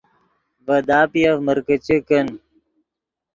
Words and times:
ڤے 0.65 0.77
داپیف 0.87 1.35
مرکیچے 1.47 1.97
کن 2.07 2.27